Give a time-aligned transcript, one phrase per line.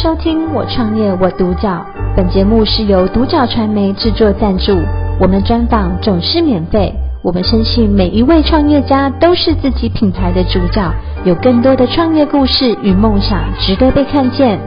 [0.00, 1.84] 收听我创业我独角，
[2.16, 4.72] 本节目是由独角传媒制作赞助，
[5.20, 6.94] 我们专访总是免费。
[7.20, 14.60] 我们相信每一位创业家都是自己品牌的主角，有更多的创业故事与梦想值得被看见。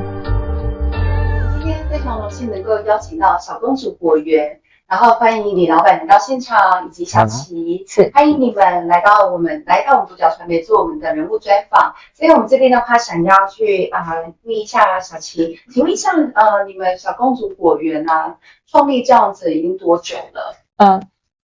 [1.60, 4.60] 今天非常荣幸能够邀请到小公主果园。
[4.92, 11.96] 然后欢迎李老板来到现场，以及小齐，是欢迎你们来到我们来到我们独角传媒做我们的人物专访。
[12.13, 18.35] 所以我们这边的话，想要去啊问一下小齐，请问一下，呃，你们小公主果园啊，
[18.69, 20.57] 创立这样子已经多久了？
[20.75, 21.02] 嗯，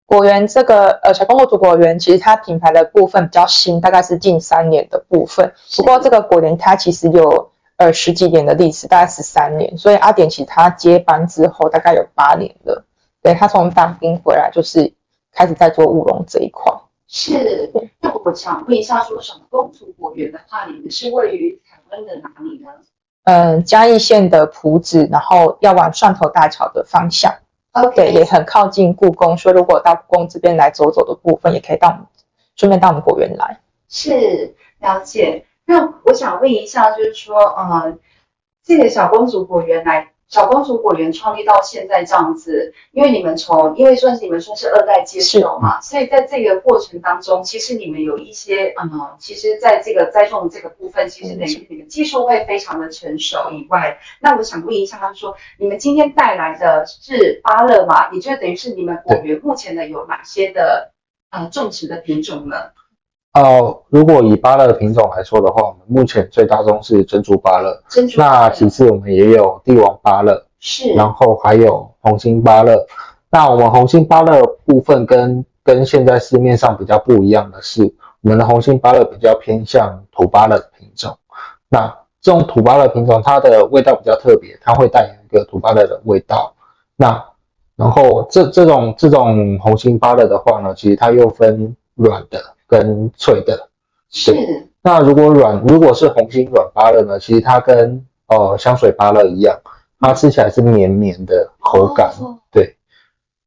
[0.05, 5.55] 果园这个呃小公主果园，其实它品牌的部分比较新，大概是近三年的部分。
[5.79, 9.79] 不过这个果园它其实有呃十几年的历史，大概十三年。
[9.79, 12.85] 所以阿典其实他接班之后，大概有八年了。
[13.23, 14.93] 对，他从当兵回来，就是
[15.33, 16.73] 开始在做务农这一块。
[17.07, 17.71] 是，
[18.01, 22.71] 那我想问一下，说什么公主果园的话，你们是位于台湾的哪里呢？
[23.25, 27.35] 嗯，嘉义县的埔子，然后要往蒜头大桥的方向。
[27.73, 32.07] OK，对，也很靠近故宫，所以如果到故宫这边来走走的部分，也可以到我们，
[32.57, 33.61] 顺便到我们果园来。
[33.89, 35.45] 是，了解。
[35.67, 37.99] 那我想问一下，就是说，呃，
[38.65, 40.13] 这个小公主果园来。
[40.31, 58.13] 小公主果园创立到现在这样子，因为你们从，因为算是你们算是二代接手嘛，所以在这个过程当中，其实你们有一些，嗯，其实在这个栽种这个部分，其实等于你们技术会非常的成熟以外，那我想问一下，他说，你们今天带来的是芭乐吗？
[58.13, 60.93] 也就等于是你们果园目前的有哪些的，
[61.31, 62.57] 呃，种植的品种呢？
[63.35, 67.81] 哦，如果以芭乐的品种来说的话，我们目前最大宗是珍珠芭乐。
[67.89, 68.21] 珍珠。
[68.21, 70.93] 那其次我们也有帝王芭乐，是。
[70.95, 72.85] 然后还有红心芭乐。
[73.31, 77.85] 那我们红心芭乐部分跟跟现在市面上比较不一样的是，
[78.23, 81.17] 我们的红心芭乐比较偏向土芭乐品种。
[81.69, 81.87] 那
[82.21, 86.53] 这种土芭乐品种，它的味道比较特别，它会带有一个土芭乐的味道。
[86.97, 87.25] 那
[87.77, 92.43] 然后这这种这种红心芭乐的话呢，其实它又分软的。
[92.71, 93.69] 跟脆的，
[94.09, 94.33] 是。
[94.83, 97.19] 那如果软，如果是红心软芭乐呢？
[97.19, 99.59] 其实它跟呃香水芭乐一样，
[99.99, 102.77] 它吃起来是绵绵的口感，哦、对。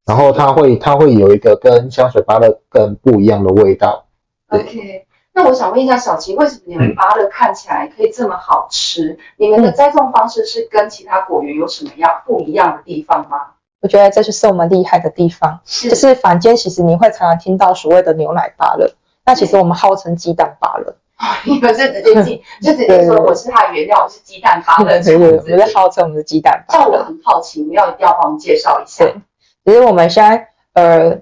[0.06, 4.06] 然后它会它会有一个跟香水芭乐更不一样的味道。
[4.50, 9.13] OK，那我想问一下小琪，为什么你们芭乐看起来可以这么好吃？
[9.13, 13.38] 嗯、你们的栽种方式是跟其他果园有什么样不一样的地方吗？
[13.81, 18.94] 我觉得这就是我们厉害的地方，是就是坊间其实你会常常听到所谓的牛奶芭乐。
[19.25, 20.95] 那其实我们号称鸡蛋芭乐，
[21.45, 26.84] 你们是直接进，就直接说我是它的原料，我是鸡蛋芭乐，对对对，我是号称我们的鸡蛋芭乐。
[26.84, 29.06] 这我很好奇，你要一定要帮我们介绍一下。
[29.06, 29.16] 对，
[29.63, 31.17] 其实我们现在呃，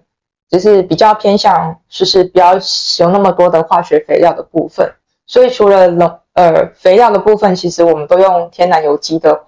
[0.50, 4.91] 就是比较偏向，就是不要使用那么多的化学肥料的部分。
[5.28, 9.44] 所以除了农呃肥料的部分，其实我们都用天然有机的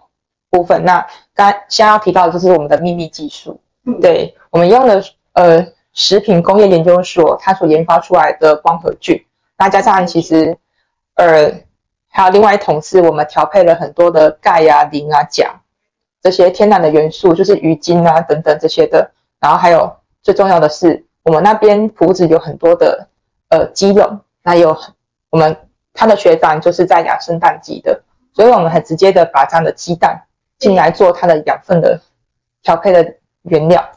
[0.52, 0.85] 部分。
[0.85, 1.00] 那
[1.34, 5.03] 刚刚先要提到的就是我们的秘密技术，嗯、对我们用的
[5.34, 5.66] 呃。
[5.94, 9.24] 食品工业研究所，它所研发出来的光合菌，
[9.58, 10.58] 那加上其实，
[11.16, 11.52] 呃，
[12.09, 15.62] 还有另外一桶是我们调配了很多的钙啊、磷啊、钾
[16.22, 19.12] 这些天然的元素，就是鱼精啊等等这些的。
[19.40, 23.08] 然后还有最重要的是，我们那边埔子有很多的
[23.50, 24.76] 呃鸡肉，那有
[25.30, 25.56] 我们
[25.94, 28.02] 他的学长就是在养生蛋鸡的，
[28.34, 30.24] 所以我们很直接的把这样的鸡蛋
[30.58, 32.00] 进来做它的养分的
[32.64, 33.88] 调配的原料。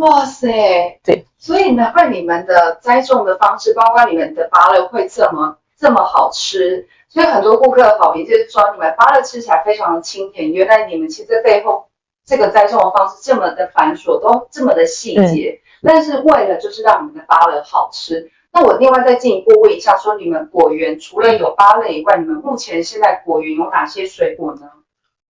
[0.00, 6.88] 哇塞，对，所以难怪你们的栽种的方式，包括你们的芭乐会这么这么好吃。
[7.08, 10.52] 所以很多顾客的好评就是说，你们芭乐吃起来非常的清甜。
[10.52, 11.86] 原来你们其实背后
[12.24, 18.30] 这个栽种的方式这么的繁琐，都这么的细节，嗯、但是为了就是让你们的芭乐好吃。
[18.52, 24.62] 那我另外再进一步问一下，说你们果园除了有芭乐以外，你们目前现在果园有哪些水果呢？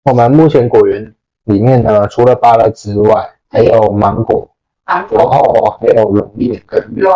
[0.04, 1.16] 我们目前果园
[1.46, 4.49] 里面呢，除了芭乐之外，还有芒果。
[4.90, 7.08] 芒果哦，还有龙眼跟莲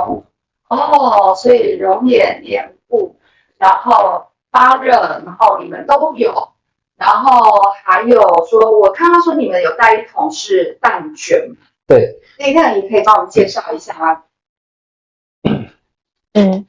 [0.69, 3.15] 哦，所以龙眼、莲雾，
[3.57, 4.91] 然后发热，
[5.25, 6.49] 然后你们都有，
[6.95, 11.55] 然后还有说，我看到说你们有带一桶是蛋卷，
[11.87, 12.19] 对，
[12.53, 14.21] 那你可以帮我们介绍一下吗？
[16.35, 16.67] 嗯，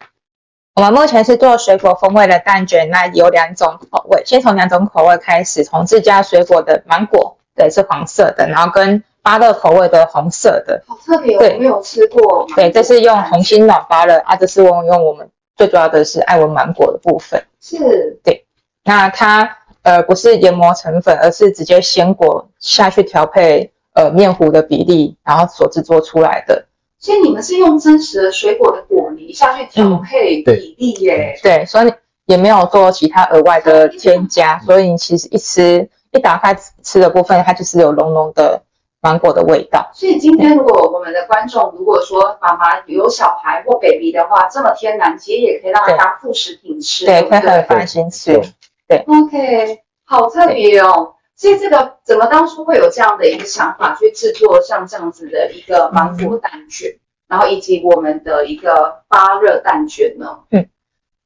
[0.74, 9.04] 我们目前是做水果风味的蛋卷，那有两种口味，先从两种口味开始，从自家水果的芒果，对，是黄色的，然后跟。
[9.24, 12.46] 芭乐口味的红色的，好特别哦，对，我没有吃过。
[12.54, 15.26] 对，这是用红心暖芭乐啊，这是我用我们
[15.56, 17.42] 最主要的是爱文芒果的部分。
[17.58, 18.44] 是，对，
[18.84, 26.66] 那它呃不是研磨成粉，而是直接鲜果下去调配呃面糊的比例，然后所制作出来的。
[26.98, 31.34] 所以你们是用真实的水果的果泥下去调配比例耶？
[31.38, 31.92] 嗯、对，对，所以
[32.26, 38.62] 也没有做其他额外的添加，所以你其实一吃一打开吃的部分，它就是有浓浓的
[39.04, 39.90] 芒果的味道。
[39.92, 48.40] 所以今天如果我们的观众如果说妈妈有小孩或 baby 的话，这么天然，其实也可以让他当副食品吃，对，可以很放心吃。
[48.88, 51.14] 对，OK，好特别哦。
[51.36, 60.38] 所以这个怎么当初会有这样的一个想法去制作像这样子的一个芒果蛋卷，嗯、然后以及我们的一个发热蛋卷呢？
[60.50, 60.66] 嗯，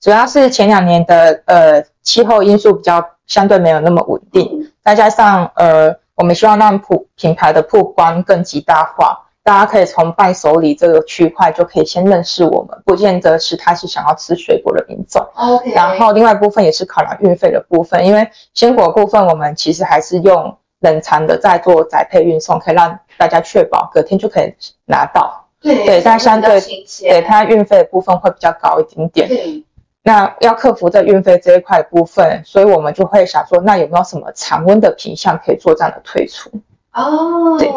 [0.00, 9.24] 主要是前两年的呃气候因素比较相对没有那么稳定，嗯、再加上呃我们希望让普品牌的曝光更极大化。
[9.44, 15.26] 大家可以从伴手礼这个区块就可以先认识我们，不见得是他是想要吃水果的品种。
[15.36, 15.72] OK。
[15.72, 24.52] 然后另外一部分也是考量运费的部分，因为鲜果部分我们其实还是用冷藏的在做宅配运送，可以让大家确保隔天就可以
[24.84, 25.46] 拿到。
[25.60, 26.60] 对对，但相对
[27.00, 29.28] 对它运费的部分会比较高一点点。
[29.28, 29.64] 对。
[30.02, 36.50] 那要克服在运费这一块部分，所以我们就会想说，那有没有什么常温的品项可以做这样的推出？
[36.92, 37.58] 哦。
[37.58, 37.72] 对。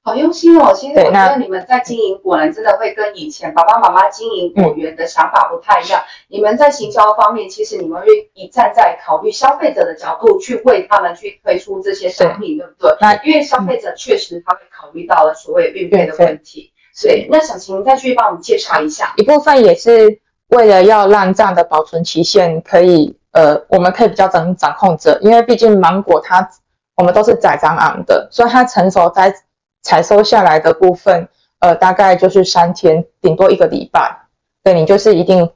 [0.00, 0.72] 好用心哦！
[0.74, 6.00] 其实我觉得你们在经营果然真的会跟以前爸爸妈妈经营果园的想法不太一样。
[6.00, 12.96] 嗯、你们在行销方面，其实你们愿意站在考虑消费者的角度去为他们去推出这些商品，对，对不对？
[13.02, 19.12] 那因为消费者确实他会考虑到了所谓运费的问题，所以那想请您再去帮我们介绍一下。
[19.18, 26.48] 一部分也是为了要让这样的保存期限可以，呃，我们可以比较掌掌控着，因为毕竟芒果它
[26.96, 29.34] 我们都是宰张昂的，所以它成熟在。
[29.80, 31.28] 采收下来的部分，
[31.60, 34.26] 呃，大概就是三天，顶多一个礼拜。
[34.62, 35.50] 对，你就是一定，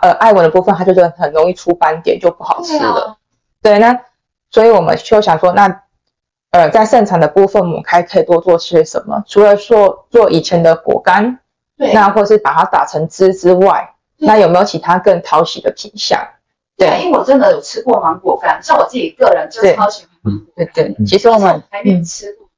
[0.00, 3.18] 呃，爱文的部分它就是很容易出斑点，就不好吃了。
[3.60, 4.00] 对，啊、对，那
[4.50, 5.82] 所以我们就想说，那
[6.50, 9.22] 呃，在盛产的部分，我们还可以多做些什么？
[9.26, 11.38] 除了做做以前的果干，
[11.78, 16.20] 对，那或是把它打成汁之外，那有没有其他更讨喜的品相？
[16.76, 20.72] 对，因为我真的有吃过芒果干，像我自己个人就超喜欢芒果干。
[20.74, 22.48] 对对，其实我们还没吃过。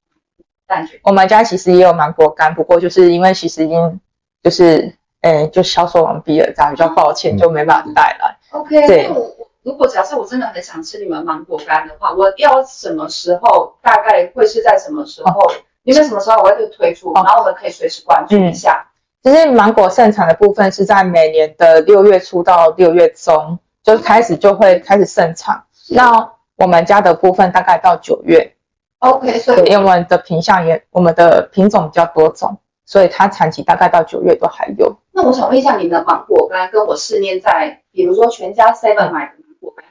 [1.02, 4.00] 我们家其实也有芒果干，不过就是因为其实已经
[4.42, 8.36] 就是，诶，就销售完毕了，这样比较抱歉，就没办法带来。
[8.50, 9.08] OK，对。
[9.08, 13.74] 那我如果假设我真的很想吃你们芒果干的话，我要什么时候？
[13.82, 15.40] 大概会是在什么时候？
[15.40, 15.52] 哦、
[15.82, 17.10] 因为什么时候我会推出？
[17.10, 18.86] 哦、然后我们可以随时关注一下。
[19.22, 25.62] 其实、嗯、芒果盛产的部分是在每年的六月初到六月中，就开始就会开始盛产。
[25.90, 28.54] 那我们家的部分大概到九月。
[29.00, 34.94] OK，所以因为我们的品相也，我们的品种比较多种，所以它产期大概到九月都还有。
[35.12, 39.39] 那我想问一下，你们的芒果干跟我市面在，比如说全家 Seven 买的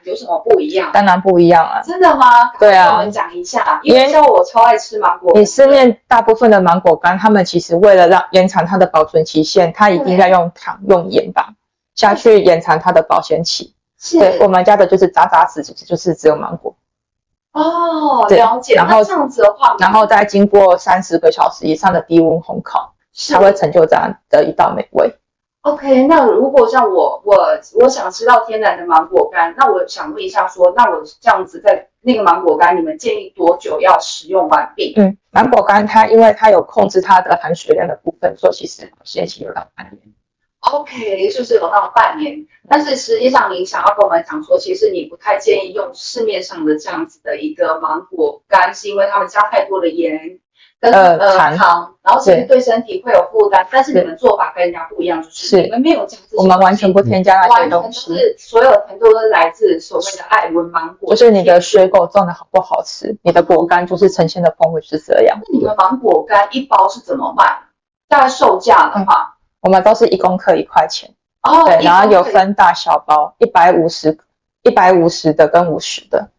[0.04, 0.90] 有什么不一样？
[0.92, 1.80] 当然不一样啊！
[1.82, 2.50] 真的吗？
[2.58, 5.32] 对啊，我们讲一下，因为像我超爱吃芒果。
[5.34, 11.50] 你市面大部分的芒果干，他们其实为了让延长它的保存期限，它一定要用糖、用盐吧
[11.94, 13.74] 下去延长它的保鲜期。
[13.98, 16.74] 是对，我们家的就是渣渣子，就是只有芒果。
[17.52, 18.74] 哦，了解。
[18.74, 25.14] 然后这样子的话，然后再经过三十个小时以上的低温烘烤，才会成就这样的一道美味。
[25.62, 27.36] OK，那如果像我，我
[27.78, 34.94] 我想吃到天然的芒果干，那我想问一下说，那我这样子在那个芒果干，你们建议多久要使用完毕？
[34.96, 40.00] 嗯，芒果干它因为它有控制它的含水量的部分，所以其实限期有到半年。
[40.60, 50.38] OK，就是有到半年，但是实际上你想要跟我们讲说，其实你不太建议用市面上的这样子的一个芒果干，是因为他们加太多的盐
[50.80, 53.66] 跟呃糖，然后其实对身体会有负担。
[53.70, 61.14] 但是你们做法跟人家不一样，就是你们没有加这些，我们完全不添加那些东西，是所有甜度都是来自所谓的爱文芒果。
[61.14, 65.38] 就是你的水果种的好不好吃，你的果干就是呈现的风味是这样。
[65.40, 67.44] 那你们芒果干一包是怎么卖？
[68.08, 69.34] 大概售价的话？
[69.34, 71.10] 嗯我们都是一公克一块钱
[71.42, 74.18] 哦，对，然后有分大小包，一百五十、
[74.62, 76.30] 一百五十的跟五十的，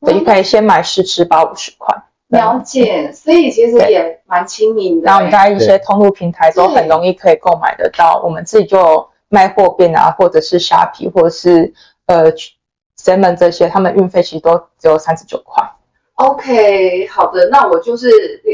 [0.00, 1.94] 对，你可以先买试吃包五十块。
[2.28, 5.06] 了解，所以其实也蛮亲民的。
[5.06, 11.72] 然后我们在一些通路平台都很容易可以购买得到，我们自己就卖货便啊，或者是虾皮，或者是
[12.06, 12.32] 呃
[12.98, 15.62] semen 这些，他们运费其实都只有三十九块。
[16.14, 18.08] OK，好的，那我就是，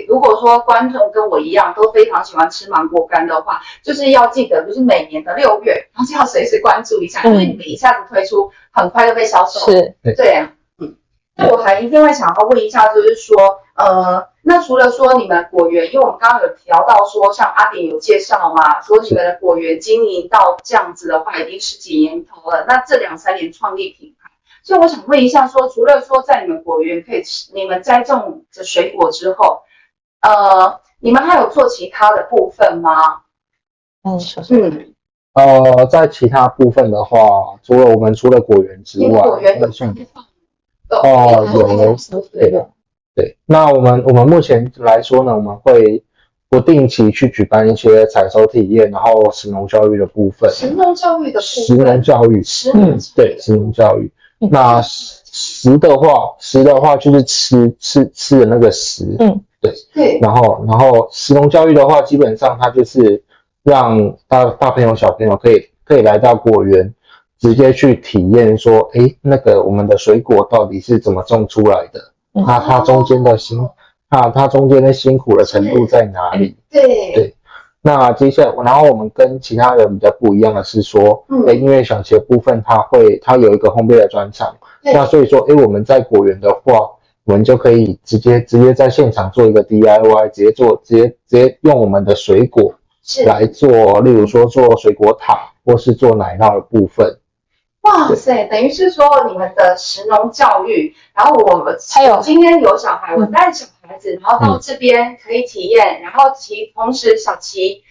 [0.08, 9.70] 如果说观众跟我一样都非常喜欢吃芒果干的话，就是要记得，就是每年的六月，然后就要随时关注一下，因为你们一下子推出，很快就被销售。
[9.70, 10.48] 是，对。
[11.40, 13.34] 那我还一定会想要问一下，就是说，
[13.74, 24.30] 呃，那除了说你们果园，因为我们刚刚有聊到说，像阿典有介绍嘛，说你们的果园经营到这样子的话，已经十几年头了，那这两三年创立品牌。
[24.62, 29.62] 所以我想问一下说，说除了说在你们果园可以吃，你们栽种的水果之后，
[30.20, 33.22] 呃，你们还有做其他的部分吗？
[34.02, 34.94] 嗯，小嗯，
[35.32, 39.94] 呃，在其他部分的话，除了我们除了果园之外，果园的像
[40.90, 41.96] 哦，有
[42.32, 42.68] 对的，
[43.14, 43.36] 对。
[43.46, 46.02] 那我们我们目前来说呢，我们会
[46.48, 50.50] 不定期去举办一些采收体验，然后食农教育的部分。
[50.50, 51.64] 食农教育的部分。
[51.64, 54.10] 食农教育，食农对食农教育。
[54.38, 60.18] 那食的话，食的话就是吃吃吃的那个食，嗯，对对。
[60.20, 63.22] 然后然后食农教育的话，基本上它就是
[63.62, 66.92] 让大大朋友小朋友可以可以来到果园。
[67.40, 71.98] 直接去体验说，哎，那个我们的水果到底是怎么种出来的？
[72.32, 73.58] 那它中间的辛，
[74.10, 76.54] 那它中间的辛苦的程度在哪里？
[76.70, 76.82] 对
[77.14, 77.34] 对。
[77.82, 86.90] 那接下来，然后我们跟其他人比较不一样的是说，嗯，因为小七的部分，它会它有一个烘焙的专场，那所以说，哎，我们在果园的话，
[87.24, 92.74] 我们就可以直接直接在现场做一个 DIY，直接做直接直接用我们的水果
[93.24, 97.16] 来做，例如说做水果塔，或是做奶酪的部分。
[97.82, 107.82] 哇塞，等于是说你们的食农教育，然后我们还有今天有小孩，我带小孩子，然后到这边可以体验，然后其同时小琪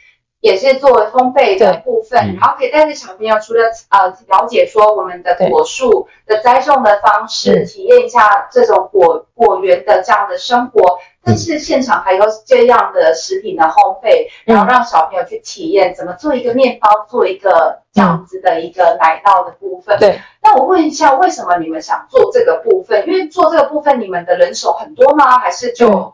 [0.42, 11.00] 也是作为烘焙的部分，然后可以带着小朋友除了呃了解说我们的果树的栽种的方式，体验一下这种果果园的这样的生活。
[11.22, 20.00] 但是现场还有这样的食品的烘焙，然后让小朋友去体验怎么做一个面包，做一个这样子的一个奶酪的部分。
[20.00, 20.20] 对。
[20.42, 23.06] 那我问一下，为什么你们想做这个部分？
[23.06, 25.38] 因为做这个部分，你们的人手很多吗？
[25.38, 26.14] 还是就？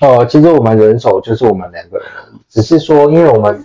[0.00, 2.06] 呃，其实我们人手就是我们两个人，
[2.48, 3.62] 只是说，因为我们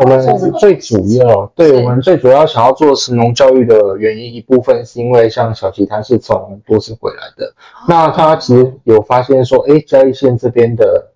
[0.00, 7.54] 我们最主要，对我们最主要想要做神农教育的原因，一部分是因为像小吉他是从都市回来的，
[7.88, 11.08] 那他其实有发现说，哎，嘉义县这边的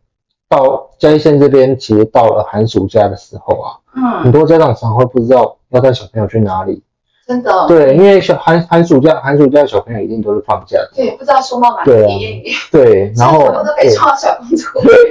[0.48, 6.82] 到嘉义县这边，其实到了寒暑假的时候啊，嗯，很多家长常会不知道要带小朋友去哪里。
[7.26, 12.54] 真的，对，因为小寒寒暑假，寒暑假的小朋友一定都是放假的，对，不知道送到哪里。
[12.70, 14.64] 对， 对，然后都可以送到小公主。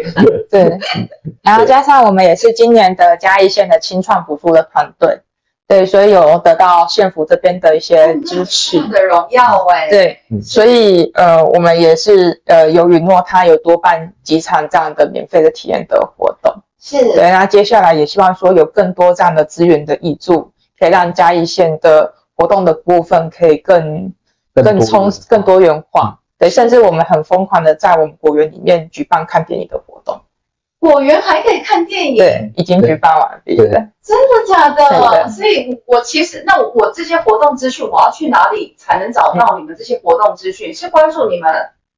[0.50, 0.80] 对，
[1.44, 5.20] 然后加上我们也是今年的嘉义县的青创补助的团队，
[5.68, 9.90] 对，所以有得到县府这边的一些支持的荣耀哎。
[9.90, 16.54] 对，所以呃，我们也是呃有允诺，他有多办几场这样的免费的体验的活动。
[16.80, 20.52] 是，对，那接下来也希望说有更多这样的资源的挹注。
[20.79, 24.13] 可以让嘉义县的活动的部分可以更
[24.53, 30.22] 更充更多元化，对，甚至我们很疯狂的在我们果园里面举办看电影的活动。
[30.79, 32.17] 果园还可以看电影？
[32.17, 33.65] 对，已经举办完毕了。
[34.03, 35.27] 真的假的？
[35.29, 40.75] 所以，我其实那我我这些活动资讯，我要去哪里才能找到你们这些活动资讯？
[40.75, 41.51] 是关注你们？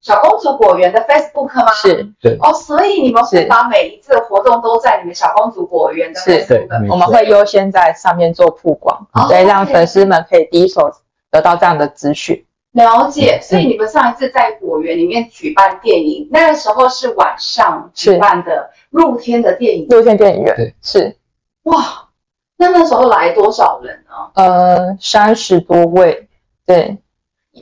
[0.07, 1.69] 小公主果园的 Facebook 吗？
[1.73, 10.89] 是，对哦，所以你们会把每一次的活动都在你们小公主果园的 Facebook，我们会优先在上面做曝光，对，让粉丝们可以第一手
[11.29, 12.45] 得到这样的资讯。
[12.71, 21.17] 了解，所以你们上一次在果园里面举办电影，那个时候是晚上举办的露天的电影，露天电影院，对，是。
[21.63, 22.07] 哇，
[22.55, 24.31] 那那时候来多少人呢？
[24.35, 26.29] 呃，三十多位，
[26.65, 26.97] 对。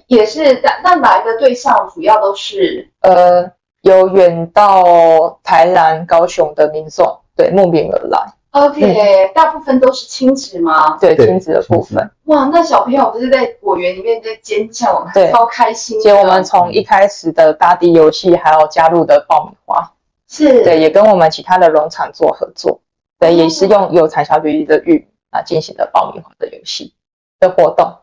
[0.07, 8.33] 也是，但但来的对象主要都是呃，有远到台南、高雄的民众，对，慕名而来。
[8.51, 10.97] OK，嗯，大部分都是亲子吗？
[10.97, 12.09] 对，亲子的部分。
[12.25, 15.99] 哇，那小朋友不是在果园里面在尖叫，对，超开心。
[15.99, 19.91] 且我们从一开始的大地游戏，还有加入的爆米花，
[20.29, 22.79] 是对，也跟我们其他的农场做合作，
[23.19, 26.93] 对，也是用有产销履历的玉米啊进行的爆米花的游戏
[27.39, 27.93] 的活动。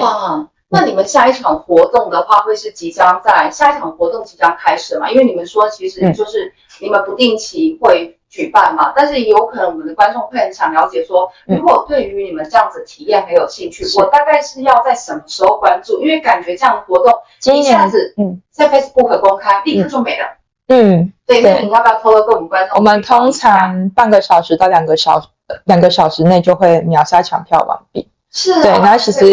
[0.00, 0.48] 哇。
[0.74, 5.10] 那你们下一场活动的话，会是即将在下一场活动即将开始嘛？
[5.10, 16.00] 因为你们说其实就是你们不定期会举办嘛，嗯、但是有可能我们的观众会很想了解说，如果对于你们这样子体验很有兴趣，嗯、我大概是要在什么时候关注？
[16.00, 17.12] 因为感觉这样的活动
[17.54, 20.26] 一下子嗯，在 Facebook 公开，立刻就没了。
[20.66, 22.78] 嗯，对，那你要不要偷偷跟我们观众？
[22.78, 25.28] 我们通常半个小时到两个小时，
[25.64, 28.08] 两个小时内就会秒杀抢票完毕。
[28.36, 29.24] 是、啊，对，那其实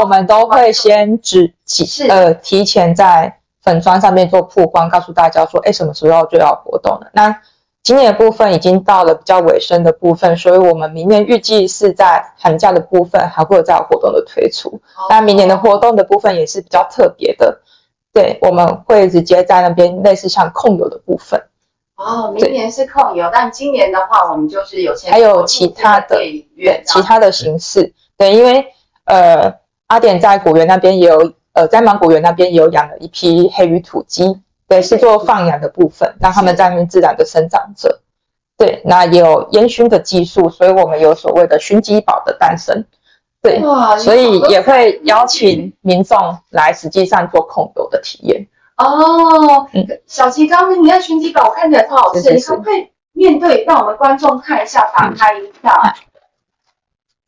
[0.00, 7.08] 我们都会先只提呃提前在粉砖上面做曝光，告诉大家说，哎，什么时候就要活动了。
[7.12, 7.40] 那
[7.84, 14.80] 今年的部分已经到了比较尾声的部分，所以我们明年预计是在寒假的部分还会有再有活动的推出。
[15.08, 17.60] 那、哦、明年的活动的部分也是比较特别的，
[18.12, 21.40] 对，我们会直接在那边类似像控油的部分。
[21.96, 26.44] 哦，明年是控油，但今年的话，我们就是有还有其他的对
[26.84, 27.94] 其他的形式。
[28.18, 28.66] 对，因为
[29.04, 29.54] 呃，
[29.86, 38.00] 阿典在果园那边也有，呃，在芒果园那边也有养了一批黑羽土鸡，对，是做放养的部分，让他们在那边自然的生长着。
[38.56, 42.84] 对，那也有烟熏的技术，所以我们有所谓的熏鸡堡的诞生。
[43.40, 43.62] 对，
[43.98, 48.48] 所以也会邀请民众来实际上做控油的体验。
[48.76, 55.94] 哦，嗯，小齐刚刚你看熏鸡堡，我看起来超好吃，你可不可以面对让我们观众看一下，打开一下？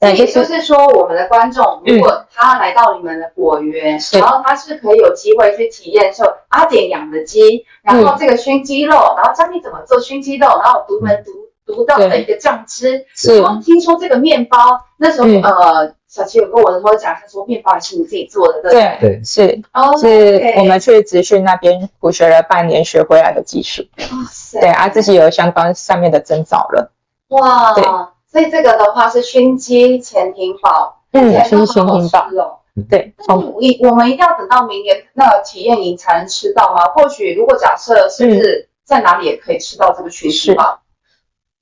[0.00, 13.06] 也就是说，我们的观众如果他来到你们的果园，然后他是可以有机会去体验说阿典养的鸡，然后这个熏鸡肉，然后教你怎么做熏鸡肉，然后独门独独到的一个酱汁。
[13.14, 14.58] 是然后听说这个面包，
[14.96, 15.94] 那时候呃。
[16.10, 18.98] 小琪有跟我的时候讲，他说面包也是你自己做的，对对？
[19.00, 23.84] 对，是，哦，是我们去职训那边苦学了半年学回来的技术。
[23.96, 24.58] 哇塞！
[24.58, 26.90] 对啊，自己有相关上面的证照了。
[27.28, 27.84] 哇，对，
[28.30, 32.58] 所以这个的话是熏鸡潜艇堡，嗯，熏鸡潜艇堡哦。
[32.88, 36.84] 对，从一我们一定要等到明年那个体验营才能吃到吗？
[36.94, 40.80] 或许如果假设是不是在哪里也可以吃到这个熏鸡堡？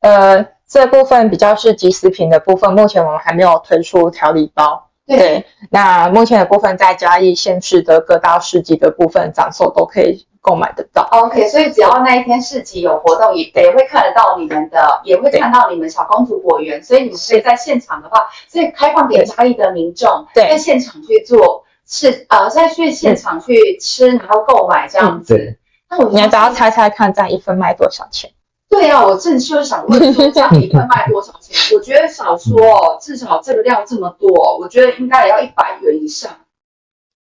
[0.00, 0.46] 呃。
[0.70, 4.90] 这部分比较是即食品的部分，目前我们还没有推出调理包。
[5.06, 11.06] 对，对，那目前的部分在嘉义县市的各大市集的部分展售都可以购买得到。
[11.10, 16.82] OK，所以只要那一天市集有活动，也也会看得到你们的，也会看到你们小公主果园。
[16.82, 25.58] 所以你们可以在现场的话，所以开放给嘉义的民众在现场去做是，呃，再去现场去吃，然后购买这样子。
[25.90, 28.30] 那我们要不要猜猜看，这样一份卖多少钱？
[28.68, 31.56] 对啊，我正就是想问说，这样一份卖多少钱？
[31.74, 36.30] 我觉得少说，至少这个量这么多，我觉得应该也要一百元以上，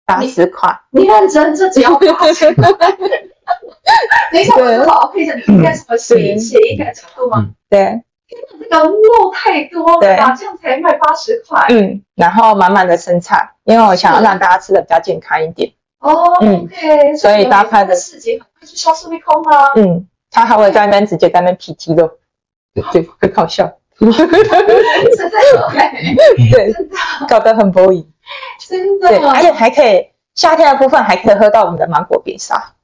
[0.07, 0.81] 八十块。
[0.91, 2.73] 你认真，这只要八十块。
[4.33, 7.51] 等一下，我好好配着你，应该什么写写一个角度吗？
[7.69, 8.03] 对。
[8.29, 10.35] 天哪，这个肉太多了吧？
[10.37, 11.67] 这样才卖八十块。
[11.71, 15.73] 嗯，然后满满的生菜，因为我想要让大家吃的比较健康一点。
[16.01, 17.17] 哦，OK。
[17.17, 19.73] 所以搭配的市集很快就消失一空了。
[19.77, 20.07] 嗯。
[20.29, 22.11] 他还会在那边直接在那边劈鸡肉，
[22.75, 24.27] 对对，很搞笑， 真的，
[26.51, 26.75] 对，
[27.27, 28.07] 搞得很过瘾，
[28.69, 32.75] 真的，对，而且还可以夏天的部分还可以喝到我们的芒果冰沙，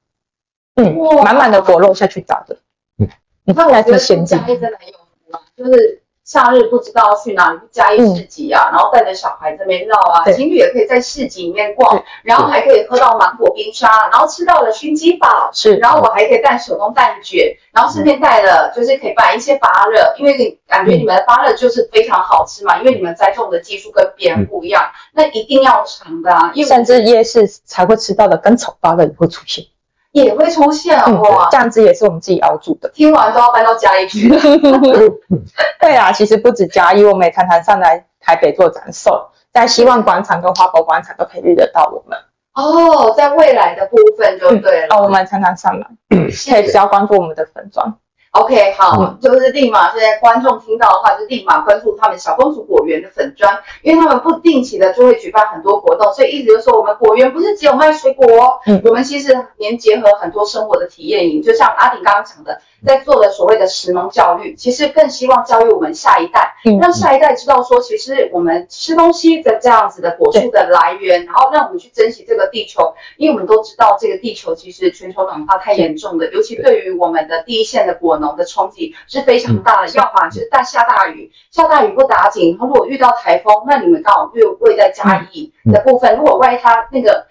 [0.76, 2.58] 嗯，满满的果肉下去打的，
[2.98, 3.08] 嗯，
[3.44, 6.01] 那我觉得现在真的很有福啊，就是。
[6.24, 29.64] 夏日不知道去哪里去嘉义市集啊，然后带着小孩这边绕啊，情侣也可以在市集里面逛，然后还可以喝到芒果冰沙，然后吃到了熏鸡堡，是，然后我还可以带手工蛋卷，然后顺便带了就是可以摆一些芭乐，因为感觉你们的芭乐就是非常好吃嘛，因为你们栽种的技术跟别人不一样，那一定要尝的啊，因为甚至夜市才会吃到的甘草芭乐也会出现。
[30.12, 32.88] 也会出现哇，酱汁也是我们自己熬煮的。
[32.90, 34.28] 听完都要搬到嘉义去。
[35.80, 42.18] 对啊，其实不止嘉义，我们也常常上来台北做展售，在希望广场跟花博广场都可以遇得到我们。
[42.54, 44.96] 哦，在未来的部分就对了。
[44.96, 47.94] 哦，我们常常上来，可以只要关注我们的粉专。
[48.32, 78.12] OK，好，嗯、就是立马现在观众听到的话，就立马关注他们小公主果园的粉砖，因为他们不定期的就会举办很多活动，所以意思就是说，我们果园不是只有卖水果，哦，嗯，我们其实连结合很多生活的体验营，就像阿顶刚刚讲的，在做的所谓的食农教育，其实更希望教育我们下一代，嗯，让下一代知道说，其实我们吃东西的这样子的果树的来源，然后让我们去珍惜这个地球，因为我们都知道这个地球其实全球暖化太严重了，尤其对于我们的第一线的果。
[78.22, 87.26] 农的冲击是非常大的，要么就是大下大雨，下大雨不打紧，然后如果遇到台风，那你们刚好又位在嘉义的部分，如果万一它那个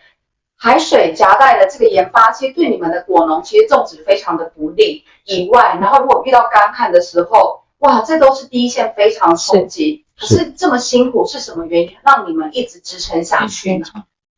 [0.62, 5.04] 海水夹带的这个盐巴，其实对你们的果农其实种植非常的不利。
[5.26, 10.06] 以外，然后如果遇到干旱的时候，哇，这都是第一线非常冲击。
[10.20, 13.86] 可是这么辛苦是什么原因让你们一直支撑下去呢？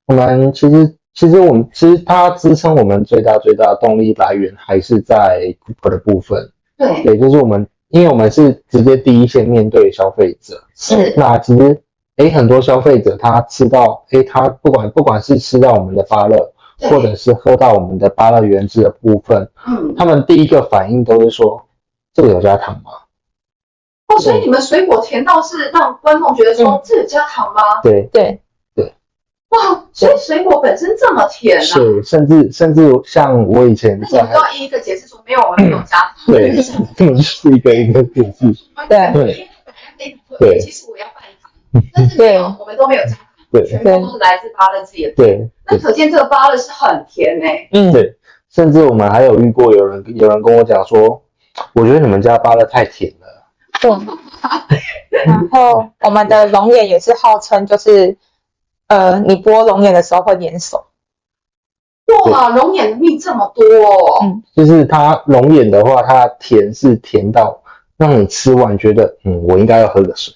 [0.08, 0.96] 我们其实。
[1.16, 11.14] 其实我们其实它支撑我们最大最大的动力来源还是在 Cooper 的部分，对，也就是我们，因为我们是直接第一线面对消费者，是。
[11.16, 11.80] 那其实，
[12.18, 21.66] 诶，很多消费者他吃到，诶，他不管不管是吃到我们的芭乐，或者是喝到我们的芭乐原汁的部分，嗯，他们第一个反应都是说，
[22.14, 22.92] 这个有加糖吗？
[24.08, 27.62] 哦，所以你们水果甜到是让观众觉得说，这有加糖吗？
[27.82, 28.40] 对对
[28.76, 28.94] 对。
[29.50, 31.62] 哇，所以水果本身这么甜啊！
[31.62, 36.14] 是，甚至甚至像我以前，那你都要一一的解释说没有我们没有加糖。
[36.28, 36.56] 对，
[36.96, 38.54] 这么是一个一个解释。
[38.88, 39.50] 对对
[40.40, 41.33] 对，其实我要半糖，
[41.94, 45.14] 但是没有，我们都没有加糖，对，全部都是来自芭乐自己的。
[45.16, 47.68] 对，那可见这个芭乐是很甜诶。
[47.72, 48.18] 嗯，对，
[48.50, 51.24] 甚至我们还有遇过有人有人跟我讲说，
[51.74, 53.28] 我觉得你们家芭乐太甜了。
[53.82, 53.90] 对，
[55.26, 58.18] 然后我们的龙眼也是号称就是。
[58.88, 60.86] 呃，你剥龙眼的时候会粘手。
[62.30, 64.20] 哇，龙眼的蜜这么多哦。
[64.22, 67.64] 嗯，就是它龙眼的话，它甜是甜到
[67.98, 70.36] 让你吃完觉得嗯，我应该要喝个水。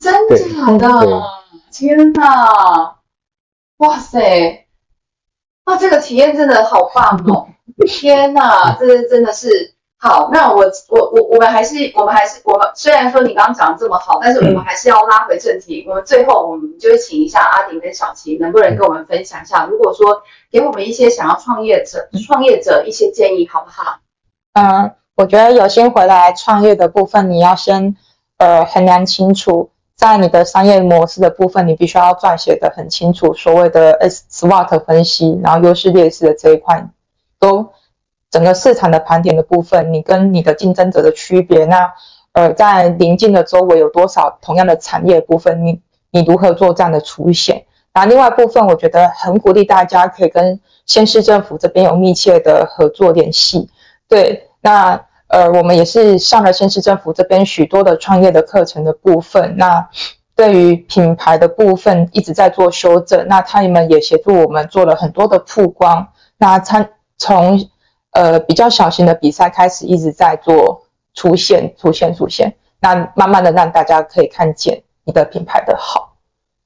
[0.00, 1.22] 真的假的？
[1.70, 2.96] 天哪！
[3.76, 4.66] 哇塞！
[5.64, 7.46] 哇，这个体验真的好棒哦！
[7.86, 9.74] 天哪，这是真的是。
[10.02, 15.84] 好，那我我我我们还是我们还是我们虽然说你刚刚讲的这么好，但是我们还是要拉回正题。
[15.86, 19.66] 我们最后我们就会请一下阿鼎跟小齐，能不能跟我们分享一下？
[19.66, 23.98] 如果说给我们一些想要创业者创业者一些建议，好不好？
[24.54, 27.94] 嗯，我觉得有心回来创业的部分，你要先
[28.38, 36.88] 呃衡量清楚，在你的商业模式的部分，你必须要撰写的很清楚，所谓的 S SWOT 分析，然后优势劣势的这一块
[37.38, 37.72] 都。
[38.30, 41.92] 整个市场的盘点的部分，你跟你的竞争者的区别，那
[42.30, 45.80] 呃，在邻近的周围有多少同样的产业部分，你
[46.12, 47.66] 你如何做这样的凸显？
[47.92, 53.68] 那另外部分，我觉得很鼓励大家可以跟县市政府这边有密切的合作联系。
[54.08, 59.56] 对，那呃，我们也是上了县市政府这边许多的创业的课程的部分。
[59.56, 59.88] 那
[60.34, 66.08] 对于品牌的部分一直在做修正，那他们也协助我们做了很多的曝光。
[66.36, 67.68] 那参从
[68.12, 70.82] 呃，比较小型的比赛开始一直在做
[71.14, 76.09] 出现、出现、出现，那慢慢的让大家可以看见你的品牌的好。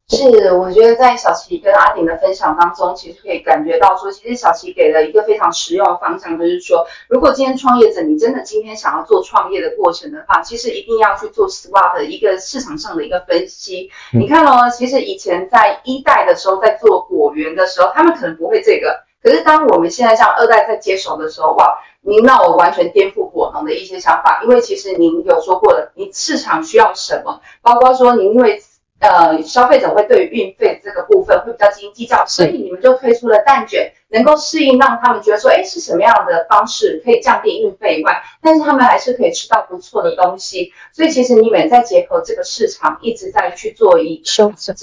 [0.07, 13.91] 是，我觉得在小琪跟阿鼎的分享当中，其实可以感觉到说，其实小琪给了一个非常实用的方向，就是说，如果今天创业者你真的今天想要做创业的过程的话，其实一定要去做 SWOT 的一个市场上的一个分析。
[14.13, 19.05] 嗯、你看哦，其实以前在一代的时候，在做果园的时候，他们可能不会这个。
[19.23, 28.63] 可是当我们现在像二代在接手的时候，哇，您让我完全颠覆果农的一些想法，因为其实您有说过的，你市场需要什么，包括说您因为。
[29.05, 40.73] 呃，消费者会对于运费这个部分会比较斤斤计较，所以你们就推出了蛋卷，能够适应让他们觉得说，哎，是什么样的方式可以降低运费以外，但是他们还是可以吃到不错的东西。
[40.95, 44.75] 所以其实你们在结合这个市场，一直在去做一个修正。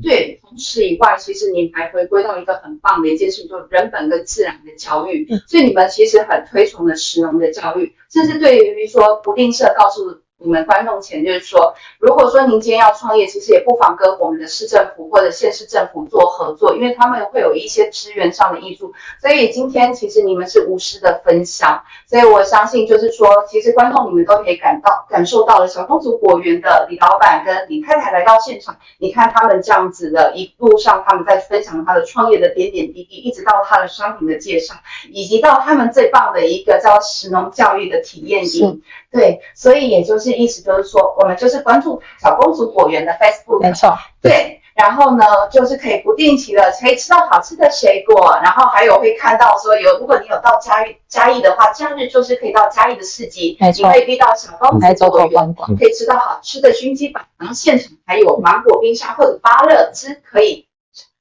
[0.00, 5.26] 对，同时以外，其实你们还回归到一个很棒的一件事，就是人本跟自然的教育。
[5.48, 10.20] 所以你们其实很推崇的食农的教育，甚至对于说不定社告诉。
[10.38, 18.92] 你们观众前就是说，如果说您今天要创业，其实也不妨跟我们的市政府或者县市政府做合作，因为他们会有一些资源上的挹注。
[19.22, 34.74] 所以今天其实你们是无私的分享，所以我相信就是说，其实观众你们都可以感到感受到了小公主果园的李老板跟李太太来到现场，你看他们这样子的一路上，他们在分享他的创业的点点滴滴，一直到他的商品的介绍，
[35.10, 38.82] 以及到他们最棒的一个叫食农教育的体验营。
[39.10, 60.66] 对，所以也就是意思就是说，我们就是关注小公主果园的 Facebook，没错，对，然后呢，就是可以不定期的可以吃到好吃的水果，然后还有会看到说有，如果你有到嘉义嘉义的话，假日就是可以到嘉义的市集，没错，你可以遇到小公主果园，可以吃到好吃的熏鸡堡，然后现场还有芒果冰沙或者芭乐汁可以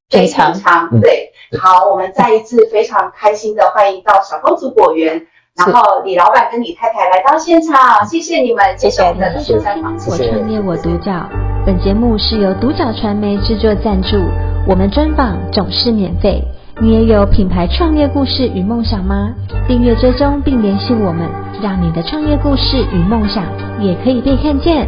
[0.10, 5.28] 品尝，对，好，我们再一次非常开心的欢迎到小公主果园。
[5.56, 9.94] 然后李老板跟李太太来到现场，谢谢你们，谢谢你们的专访。
[10.08, 11.30] 我创业我独角，
[11.64, 14.18] 本节目是由独角传媒制作赞助，
[14.68, 16.44] 我们专访总是免费。
[16.82, 19.32] 你也有品牌创业故事与梦想吗？
[19.68, 21.30] 订阅追踪并联系我们，
[21.62, 23.44] 让你的创业故事与梦想
[23.80, 24.88] 也可以被看见。